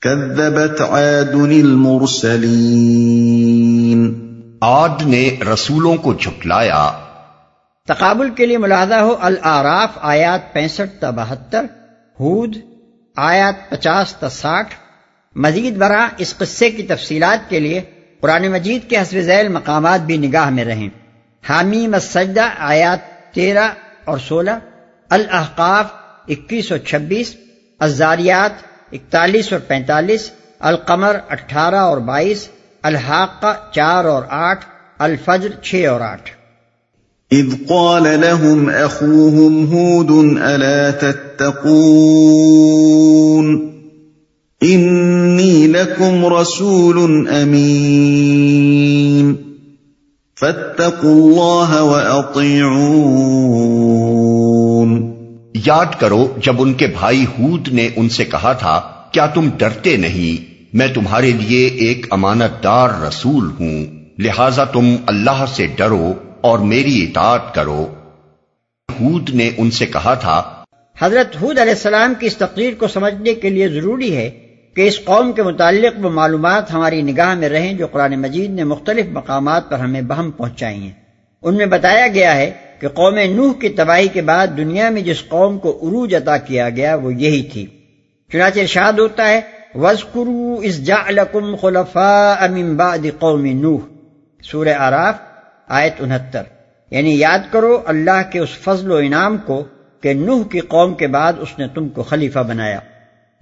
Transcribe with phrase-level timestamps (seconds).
[0.00, 2.22] كذبت عاد المرسلين۔
[4.62, 6.90] عاد نے رسولوں کو جھٹلایا۔
[7.86, 11.64] تقابل کے لیے ملاحظہ ہو العراف آیات پینسٹھ تا بہتر
[12.20, 12.56] ہود
[13.16, 14.74] آیات پچاس تا ساٹھ۔
[15.36, 17.80] مزید برآں اس قصے کی تفصیلات کے لیے
[18.20, 20.88] قرآن مجید کے حسب ذیل مقامات بھی نگاہ میں رہیں۔
[21.50, 23.68] حامیم السجدہ آیات تیرہ
[24.04, 24.50] اور سولہ
[25.10, 25.86] الاحقاف
[26.28, 27.36] اکیس اور چھبیس
[27.78, 30.30] الزاریات اکتالیس اور پینتالیس
[30.60, 32.48] القمر اٹھارہ اور بائیس
[32.82, 34.64] الحاقہ چار اور آٹھ
[34.98, 36.30] الفجر چھ اور آٹھ۔
[37.30, 43.70] اذ قال لهم اخوهم هود الا تتقون؟
[44.64, 49.34] إني لكم رسول أمين.
[50.40, 54.35] فاتقوا الله وأطيعون.
[55.64, 59.96] یاد کرو جب ان کے بھائی ہود نے ان سے کہا تھا، کیا تم ڈرتے
[59.96, 63.84] نہیں؟ میں تمہارے لیے ایک امانت دار رسول ہوں،
[64.18, 67.94] لہذا تم اللہ سے ڈرو اور میری اطاعت کرو۔
[68.88, 70.42] ہود نے ان سے کہا تھا،
[70.98, 74.30] حضرت حود علیہ السلام کی اس تقریر کو سمجھنے کے لیے ضروری ہے
[74.76, 78.64] کہ اس قوم کے متعلق وہ معلومات ہماری نگاہ میں رہیں جو قرآن مجید نے
[78.64, 80.92] مختلف مقامات پر ہمیں بہم پہنچائی ہیں۔
[81.42, 85.22] ان میں بتایا گیا ہے کہ قوم نوح کی تباہی کے بعد دنیا میں جس
[85.28, 87.66] قوم کو عروج عطا کیا گیا وہ یہی تھی۔
[88.32, 89.40] چنانچہ ارشاد ہوتا ہے
[89.74, 90.90] وزقرو اس
[93.18, 93.78] قوم نوح
[94.42, 95.14] سورہ آراف
[95.68, 96.42] آیت انہتر۔
[96.90, 99.64] یعنی یاد کرو، اللہ کے اس فضل و انعام کو
[100.00, 102.78] کہ نوح کی قوم کے بعد اس نے تم کو خلیفہ بنایا۔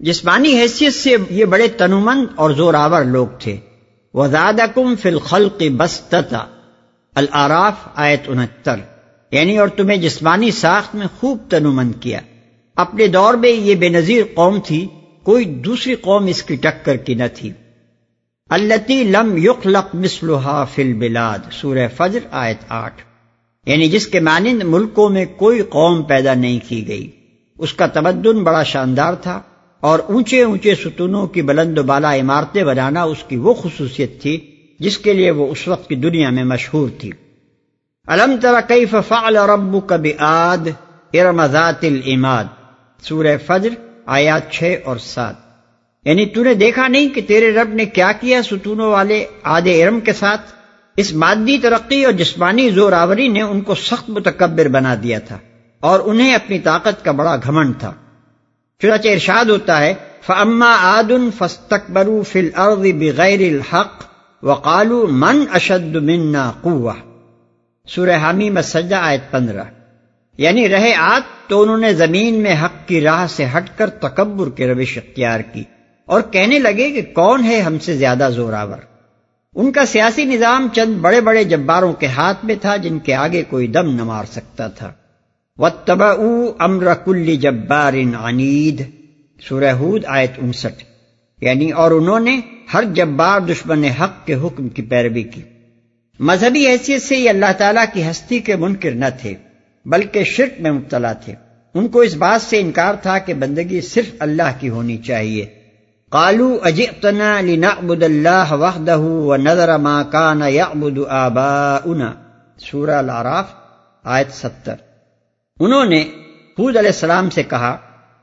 [0.00, 3.56] جسمانی حیثیت سے یہ بڑے تنومند اور زور آور لوگ تھے۔
[4.14, 6.44] وزادہ کم فل خلق بستتا
[7.14, 8.76] العراف آیت انہتر۔
[9.30, 12.20] یعنی اور تمہیں جسمانی ساخت میں خوب تنومند کیا۔
[12.76, 14.86] اپنے دور میں یہ بے نظیر قوم تھی،
[15.22, 17.50] کوئی دوسری قوم اس کی ٹکر کی نہ تھی۔
[18.50, 23.02] التی لم یخلق مسلحا فل بلاد سورہ فجر آیت آٹھ۔
[23.66, 27.10] یعنی جس کے مانند ملکوں میں کوئی قوم پیدا نہیں کی گئی۔
[27.58, 29.42] اس کا تمدن بڑا شاندار تھا
[29.80, 34.50] اور اونچے اونچے ستونوں کی بلند و بالا عمارتیں بنانا اس کی وہ خصوصیت تھی
[34.78, 37.10] جس کے لیے وہ اس وقت کی دنیا میں مشہور تھی۔
[38.06, 40.68] الم ترا کئی فعل رب کب آد
[41.12, 42.44] ارم ذات العماد
[43.02, 43.68] سورہ فجر،
[44.06, 45.34] آیات چھ اور سات.
[46.04, 50.00] یعنی تو نے دیکھا نہیں کہ تیرے رب نے کیا کیا ستونوں والے آد ارم
[50.00, 50.40] کے ساتھ؟
[50.96, 55.38] اس مادی ترقی اور جسمانی زور آوری نے ان کو سخت متکبر بنا دیا تھا
[55.80, 57.92] اور انہیں اپنی طاقت کا بڑا گھمنڈ تھا۔
[58.78, 59.94] چنانچہ ارشاد ہوتا ہے
[60.26, 64.04] فما آدن فستقبرو فل ارد بغیر الحق
[64.42, 66.92] وقالو من اشد منا قوہ
[67.88, 69.64] سورہ حامی مسجہ آیت پندرہ۔
[70.38, 74.50] یعنی رہے آد تو انہوں نے زمین میں حق کی راہ سے ہٹ کر تکبر
[74.50, 75.64] کے روش اختیار کی
[76.06, 78.78] اور کہنے لگے کہ کون ہے ہم سے زیادہ زوراور۔
[79.54, 83.42] ان کا سیاسی نظام چند بڑے بڑے جباروں کے ہاتھ میں تھا جن کے آگے
[83.42, 84.92] کوئی دم نہ مار سکتا تھا۔
[86.58, 87.92] امر کل جبار
[88.24, 88.82] عنید
[89.48, 90.84] سورہ ہود آیت انسٹھ۔
[91.40, 92.40] یعنی اور انہوں نے
[92.74, 95.42] ہر جبار دشمن حق کے حکم کی پیروی کی۔
[96.18, 99.34] مذہبی حیثیت سے یہ اللہ تعالیٰ کی ہستی کے منکر نہ تھے،
[99.84, 101.34] بلکہ شرک میں مبتلا تھے۔
[101.74, 105.46] ان کو اس بات سے انکار تھا کہ بندگی صرف اللہ کی ہونی چاہیے۔
[106.10, 112.12] کالو اجتنا لنعبد اللہ وحدہ و نظر ما کان یعبد آباؤنا۔
[112.58, 113.44] سورہ العراف،
[114.04, 114.74] آیت ستر۔
[115.60, 116.00] انہوں نے
[116.58, 117.76] حود علیہ السلام سے کہا،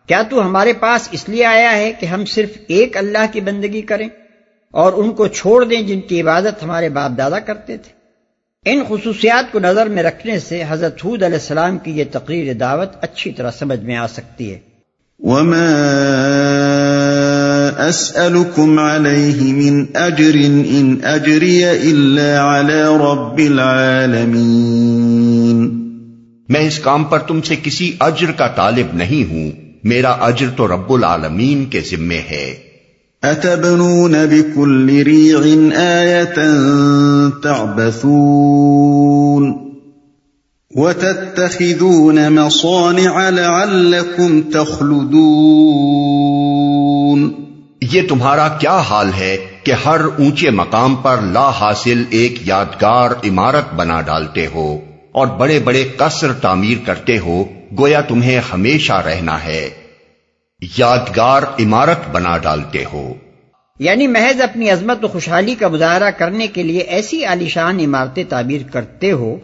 [0.07, 3.81] کیا تو ہمارے پاس اس لیے آیا ہے کہ ہم صرف ایک اللہ کی بندگی
[3.81, 4.09] کریں؟
[4.71, 8.01] اور ان کو چھوڑ دیں جن کی عبادت ہمارے باپ دادا کرتے تھے۔
[8.65, 12.89] ان خصوصیات کو نظر میں رکھنے سے حضرت حود علیہ السلام کی یہ تقریر دعوت
[13.01, 14.59] اچھی طرح سمجھ میں آ سکتی ہے۔
[15.19, 15.71] وما
[17.87, 24.37] اسألكم عليه من اجر ان اجري الا على رب العالمين۔
[26.49, 29.51] میں اس کام پر تم سے کسی اجر کا طالب نہیں ہوں۔
[29.83, 32.70] میرا اجر تو رب العالمین کے ذمے ہے۔
[33.23, 36.35] اتبنون بكل ريع آية
[37.43, 39.71] تعبثون
[40.75, 47.31] وتتخذون مصانع لعلكم تخلدون
[47.91, 53.73] یہ تمہارا کیا حال ہے کہ ہر اونچے مقام پر لا حاصل ایک یادگار عمارت
[53.73, 54.79] بنا ڈالتے ہو
[55.11, 57.43] اور بڑے بڑے قصر تعمیر کرتے ہو،
[57.79, 59.80] گویا تمہیں ہمیشہ رہنا ہے۔
[60.77, 63.13] یادگار عمارت بنا ڈالتے ہو۔
[63.79, 68.61] یعنی محض اپنی عظمت و خوشحالی کا مظاہرہ کرنے کے لیے ایسی عالیشان عمارتیں تعبیر
[68.71, 69.37] کرتے ہو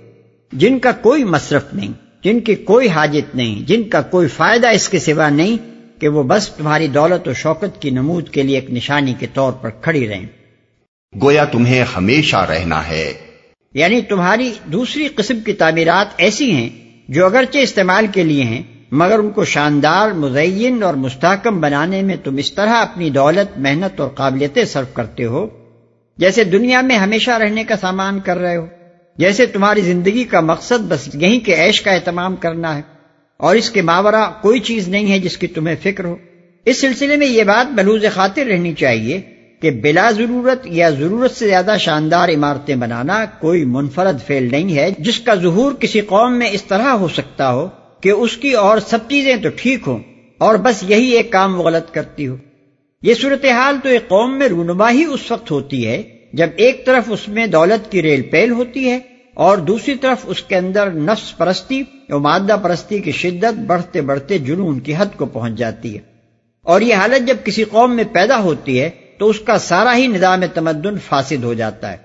[0.54, 1.92] جن کا کوئی مصرف نہیں
[2.24, 5.58] جن کی کوئی حاجت نہیں جن کا کوئی فائدہ اس کے سوا نہیں
[6.02, 9.54] کہ وہ بس تمہاری دولت و شوکت کی نمود کے لیے ایک نشانی کے طور
[9.54, 10.26] پر کھڑی رہیں۔
[11.22, 13.14] گویا تمہیں ہمیشہ رہنا ہے۔
[13.74, 16.70] یعنی تمہاری دوسری قسم کی تعمیرات ایسی ہیں
[17.08, 22.16] جو اگرچہ استعمال کے لیے ہیں مگر ان کو شاندار، مزین اور مستحکم بنانے میں
[22.24, 25.46] تم اس طرح اپنی دولت، محنت اور قابلیتیں صرف کرتے ہو،
[26.18, 28.66] جیسے دنیا میں ہمیشہ رہنے کا سامان کر رہے ہو،
[29.18, 32.82] جیسے تمہاری زندگی کا مقصد بس یہیں کے عیش کا اہتمام کرنا ہے،
[33.40, 36.16] اور اس کے ماورا کوئی چیز نہیں ہے جس کی تمہیں فکر ہو۔
[36.66, 39.20] اس سلسلے میں یہ بات بلوز خاطر رہنی چاہیے
[39.62, 44.90] کہ بلا ضرورت یا ضرورت سے زیادہ شاندار عمارتیں بنانا کوئی منفرد فیل نہیں ہے
[45.00, 47.68] جس کا ظہور کسی قوم میں اس طرح ہو سکتا ہو۔
[48.02, 50.00] کہ اس کی اور سب چیزیں تو ٹھیک ہوں
[50.38, 52.36] اور بس یہی ایک کام وہ غلط کرتی ہو۔
[53.02, 56.04] یہ صورتحال تو ایک قوم میں رونما ہی اس وقت ہوتی ہے
[56.34, 59.00] جب ایک طرف اس میں دولت کی ریل پیل ہوتی ہے
[59.34, 64.38] اور دوسری طرف اس کے اندر نفس پرستی اور مادہ پرستی کی شدت بڑھتے بڑھتے
[64.38, 66.00] جنون کی حد کو پہنچ جاتی ہے۔
[66.64, 70.08] اور یہ حالت جب کسی قوم میں پیدا ہوتی ہے تو اس کا سارا ہی
[70.08, 71.98] نظام تمدن فاسد ہو جاتا ہے۔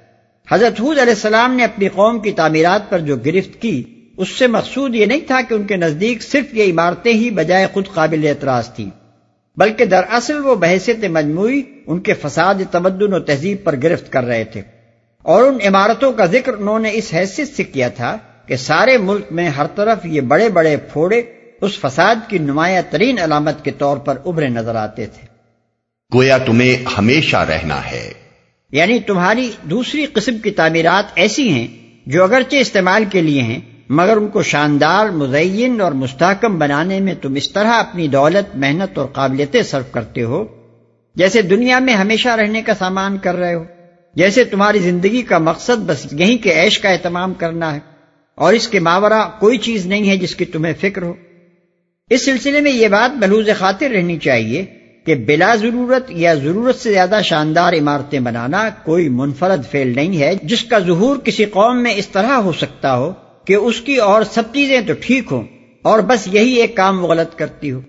[0.50, 3.82] حضرت حود علیہ السلام نے اپنی قوم کی تعمیرات پر جو گرفت کی
[4.16, 7.66] اس سے مقصود یہ نہیں تھا کہ ان کے نزدیک صرف یہ عمارتیں ہی بجائے
[7.72, 8.90] خود قابل اعتراض تھیں
[9.56, 14.44] بلکہ دراصل وہ بحثیت مجموعی ان کے فساد تمدن و تہذیب پر گرفت کر رہے
[14.44, 14.62] تھے۔
[15.22, 19.32] اور ان عمارتوں کا ذکر انہوں نے اس حیثیت سے کیا تھا کہ سارے ملک
[19.32, 21.22] میں ہر طرف یہ بڑے بڑے پھوڑے
[21.60, 25.26] اس فساد کی نمایاں ترین علامت کے طور پر ابھرے نظر آتے تھے۔
[26.14, 28.12] گویا تمہیں ہمیشہ رہنا ہے۔
[28.72, 31.68] یعنی تمہاری دوسری قسم کی تعمیرات ایسی ہیں
[32.06, 33.60] جو اگرچہ استعمال کے لیے ہیں
[33.92, 38.98] مگر ان کو شاندار، مزین اور مستحکم بنانے میں تم اس طرح اپنی دولت، محنت
[38.98, 40.44] اور قابلیتیں صرف کرتے ہو،
[41.16, 43.64] جیسے دنیا میں ہمیشہ رہنے کا سامان کر رہے ہو،
[44.16, 47.80] جیسے تمہاری زندگی کا مقصد بس یہیں کے عیش کا اہتمام کرنا ہے،
[48.38, 51.12] اور اس کے ماورا کوئی چیز نہیں ہے جس کی تمہیں فکر ہو۔
[52.10, 54.64] اس سلسلے میں یہ بات بلوز خاطر رہنی چاہیے
[55.06, 60.34] کہ بلا ضرورت یا ضرورت سے زیادہ شاندار عمارتیں بنانا کوئی منفرد فیل نہیں ہے
[60.42, 63.12] جس کا ظہور کسی قوم میں اس طرح ہو سکتا ہو۔
[63.44, 65.42] کہ اس کی اور سب چیزیں تو ٹھیک ہوں
[65.82, 67.80] اور بس یہی ایک کام وہ غلط کرتی ہو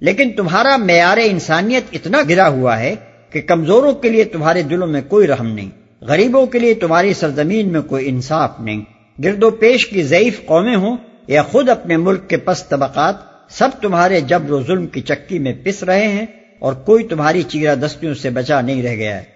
[0.00, 2.94] لیکن تمہارا معیار انسانیت اتنا گرا ہوا ہے
[3.30, 7.72] کہ کمزوروں کے لیے تمہارے دلوں میں کوئی رحم نہیں، غریبوں کے لیے تمہاری سرزمین
[7.72, 8.80] میں کوئی انصاف نہیں۔
[9.24, 13.14] گرد و پیش کی ضعیف قومیں ہوں یا خود اپنے ملک کے پس طبقات،
[13.48, 16.26] سب تمہارے جبر و ظلم کی چکی میں پس رہے ہیں
[16.58, 19.35] اور کوئی تمہاری چیرہ دستیوں سے بچا نہیں رہ گیا ہے۔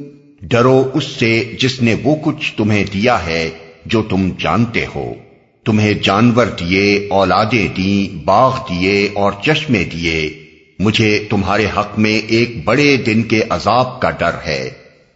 [0.51, 3.49] ڈرو اس سے جس نے وہ کچھ تمہیں دیا ہے
[3.85, 5.13] جو تم جانتے ہو۔
[5.65, 10.29] تمہیں جانور دیے، اولادیں دی باغ دیے اور چشمے دیے۔
[10.79, 14.69] مجھے تمہارے حق میں ایک بڑے دن کے عذاب کا ڈر ہے۔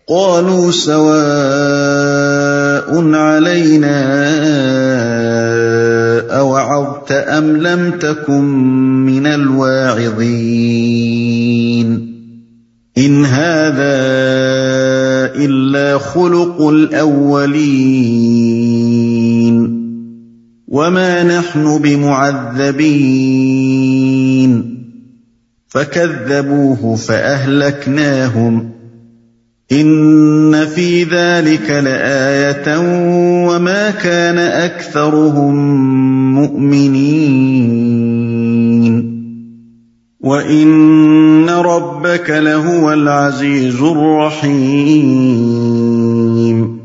[0.07, 4.25] قالوا سواء علينا
[6.35, 8.43] اوعظت ام لم تكن
[9.05, 12.05] من الواعظين۔
[12.95, 13.95] ان هذا
[15.37, 18.35] إلا خلق الأولين
[20.67, 23.15] وما نحن بمعذبين
[25.67, 28.71] فكذبوه فأهلكناهم
[29.71, 32.77] إن في ذلك لآية
[33.47, 35.55] وما كان أكثرهم
[36.35, 37.95] مؤمنين
[41.45, 46.77] وان ربك لهو العزيز الرحيم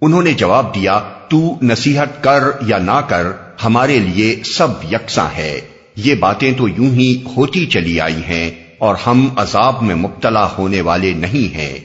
[0.00, 3.26] انہوں نے جواب دیا، تو نصیحت کر یا نہ کر،
[3.64, 5.60] ہمارے لیے سب یکساں ہے۔
[5.96, 10.80] یہ باتیں تو یوں ہی ہوتی چلی آئی ہیں اور ہم عذاب میں مبتلا ہونے
[10.80, 11.78] والے نہیں ہیں۔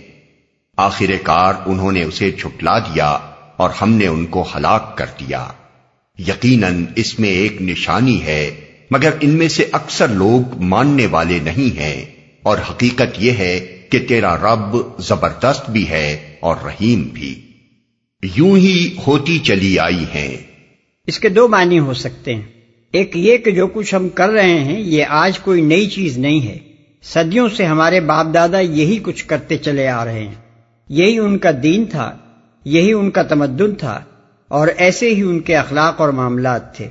[0.77, 3.17] آخر کار انہوں نے اسے چھٹلا دیا
[3.57, 5.48] اور ہم نے ان کو ہلاک کر دیا۔
[6.19, 8.55] یقیناً اس میں ایک نشانی ہے،
[8.91, 12.16] مگر ان میں سے اکثر لوگ ماننے والے نہیں ہیں۔
[12.48, 17.42] اور حقیقت یہ ہے کہ تیرا رب زبردست بھی ہے اور رحیم بھی۔
[18.36, 20.38] یوں ہی ہوتی چلی آئی ہیں۔
[21.08, 22.42] اس کے دو معنی ہو سکتے ہیں۔
[22.92, 26.48] ایک یہ کہ جو کچھ ہم کر رہے ہیں، یہ آج کوئی نئی چیز نہیں
[26.48, 26.58] ہے۔
[27.04, 30.36] صدیوں سے ہمارے باپ دادا یہی کچھ کرتے چلے آ رہے ہیں۔
[30.89, 32.18] یہی ان کا دین تھا،
[32.66, 34.00] یہی ان کا تمدن تھا،
[34.48, 36.89] اور ایسے ہی ان کے اخلاق اور معاملات تھے۔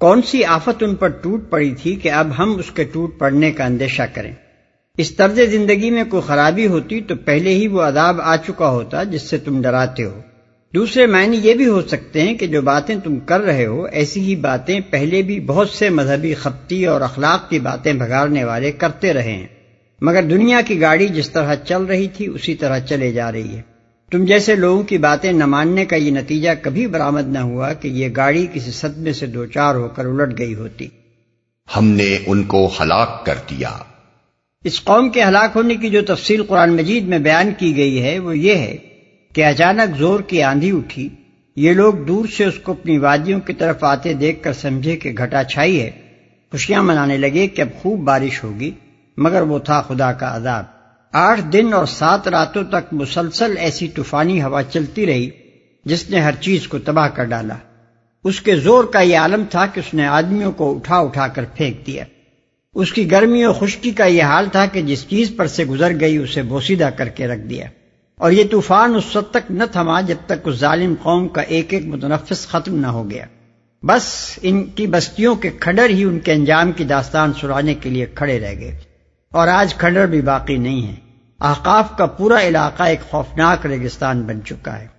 [0.00, 3.52] کون سی آفت ان پر ٹوٹ پڑی تھی کہ اب ہم اس کے ٹوٹ پڑنے
[3.52, 4.32] کا اندیشہ کریں؟
[4.98, 9.02] اس طرز زندگی میں کوئی خرابی ہوتی تو پہلے ہی وہ عذاب آ چکا ہوتا
[9.02, 10.20] جس سے تم ڈراتے ہو۔
[10.74, 14.20] دوسرے معنی یہ بھی ہو سکتے ہیں کہ جو باتیں تم کر رہے ہو، ایسی
[14.20, 19.12] ہی باتیں پہلے بھی بہت سے مذہبی خپتی اور اخلاق کی باتیں بھگارنے والے کرتے
[19.12, 19.46] رہے ہیں۔
[20.00, 23.62] مگر دنیا کی گاڑی جس طرح چل رہی تھی، اسی طرح چلے جا رہی ہے۔
[24.10, 27.88] تم جیسے لوگوں کی باتیں نہ ماننے کا یہ نتیجہ کبھی برامد نہ ہوا کہ
[27.88, 30.88] یہ گاڑی کسی صدمے سے دو چار ہو کر الٹ گئی ہوتی۔
[31.76, 33.70] ہم نے ان کو ہلاک کر دیا۔
[34.64, 38.18] اس قوم کے ہلاک ہونے کی جو تفصیل قرآن مجید میں بیان کی گئی ہے،
[38.18, 38.76] وہ یہ ہے
[39.34, 41.08] کہ اچانک زور کی آندھی اٹھی۔
[41.56, 45.12] یہ لوگ دور سے اس کو اپنی وادیوں کی طرف آتے دیکھ کر سمجھے کہ
[45.18, 45.90] گھٹا چھائی ہے۔
[46.50, 48.70] خوشیاں منانے لگے کہ اب خوب بارش ہوگی،
[49.16, 50.64] مگر وہ تھا خدا کا عذاب۔
[51.12, 55.30] آٹھ دن اور سات راتوں تک مسلسل ایسی طوفانی ہوا چلتی رہی،
[55.84, 57.54] جس نے ہر چیز کو تباہ کر ڈالا۔
[58.24, 61.44] اس کے زور کا یہ عالم تھا کہ اس نے آدمیوں کو اٹھا اٹھا کر
[61.54, 62.04] پھینک دیا۔
[62.74, 66.00] اس کی گرمی اور خشکی کا یہ حال تھا کہ جس چیز پر سے گزر
[66.00, 67.66] گئی اسے بوسیدہ کر کے رکھ دیا۔
[68.18, 71.74] اور یہ طوفان اس وقت تک نہ تھما جب تک اس ظالم قوم کا ایک
[71.74, 73.24] ایک متنفس ختم نہ ہو گیا۔
[73.82, 78.06] بس ان کی بستیوں کے کھڈر ہی ان کے انجام کی داستان سنانے کے لیے
[78.14, 78.78] کھڑے رہ گئے۔
[79.32, 80.94] اور آج کھنڈر بھی باقی نہیں ہے۔
[81.40, 84.91] احقاف کا پورا علاقہ ایک خوفناک ریگستان بن چکا ہے۔